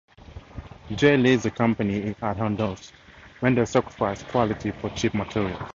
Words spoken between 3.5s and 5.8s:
they sacrifice quality for cheap materials.